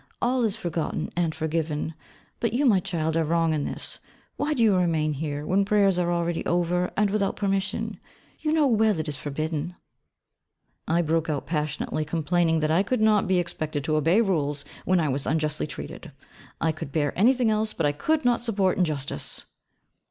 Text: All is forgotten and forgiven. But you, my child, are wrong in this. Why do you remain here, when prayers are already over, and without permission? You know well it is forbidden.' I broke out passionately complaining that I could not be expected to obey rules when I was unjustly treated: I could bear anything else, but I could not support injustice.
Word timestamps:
All 0.19 0.43
is 0.43 0.55
forgotten 0.55 1.11
and 1.15 1.35
forgiven. 1.35 1.93
But 2.39 2.53
you, 2.53 2.65
my 2.65 2.79
child, 2.79 3.15
are 3.15 3.23
wrong 3.23 3.53
in 3.53 3.65
this. 3.65 3.99
Why 4.35 4.55
do 4.55 4.63
you 4.63 4.75
remain 4.75 5.13
here, 5.13 5.45
when 5.45 5.63
prayers 5.63 5.99
are 5.99 6.11
already 6.11 6.43
over, 6.47 6.89
and 6.97 7.11
without 7.11 7.35
permission? 7.35 7.99
You 8.39 8.51
know 8.51 8.65
well 8.65 8.99
it 8.99 9.07
is 9.07 9.17
forbidden.' 9.17 9.75
I 10.87 11.03
broke 11.03 11.29
out 11.29 11.45
passionately 11.45 12.03
complaining 12.03 12.61
that 12.61 12.71
I 12.71 12.81
could 12.81 12.99
not 13.01 13.27
be 13.27 13.37
expected 13.37 13.83
to 13.83 13.95
obey 13.95 14.21
rules 14.21 14.65
when 14.85 14.99
I 14.99 15.07
was 15.07 15.27
unjustly 15.27 15.67
treated: 15.67 16.11
I 16.59 16.71
could 16.71 16.91
bear 16.91 17.13
anything 17.15 17.51
else, 17.51 17.71
but 17.71 17.85
I 17.85 17.91
could 17.91 18.25
not 18.25 18.41
support 18.41 18.79
injustice. 18.79 19.45